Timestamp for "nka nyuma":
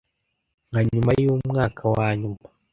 0.69-1.11